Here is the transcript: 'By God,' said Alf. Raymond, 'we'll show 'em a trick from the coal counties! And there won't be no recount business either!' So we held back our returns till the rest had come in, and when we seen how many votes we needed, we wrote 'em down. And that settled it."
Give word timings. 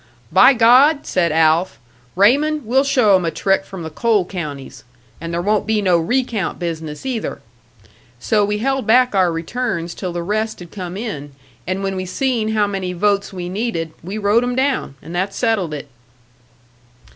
'By 0.31 0.53
God,' 0.53 1.05
said 1.05 1.31
Alf. 1.31 1.77
Raymond, 2.15 2.65
'we'll 2.65 2.83
show 2.83 3.13
'em 3.15 3.23
a 3.23 3.29
trick 3.29 3.63
from 3.63 3.83
the 3.83 3.91
coal 3.91 4.25
counties! 4.25 4.83
And 5.21 5.31
there 5.31 5.43
won't 5.43 5.67
be 5.67 5.79
no 5.79 5.99
recount 5.99 6.57
business 6.57 7.05
either!' 7.05 7.39
So 8.19 8.43
we 8.43 8.57
held 8.57 8.87
back 8.87 9.13
our 9.13 9.31
returns 9.31 9.93
till 9.93 10.11
the 10.11 10.23
rest 10.23 10.57
had 10.57 10.71
come 10.71 10.97
in, 10.97 11.33
and 11.67 11.83
when 11.83 11.95
we 11.95 12.07
seen 12.07 12.49
how 12.53 12.65
many 12.65 12.93
votes 12.93 13.31
we 13.31 13.47
needed, 13.47 13.93
we 14.03 14.17
wrote 14.17 14.43
'em 14.43 14.55
down. 14.55 14.95
And 15.03 15.13
that 15.13 15.35
settled 15.35 15.71
it." 15.71 15.87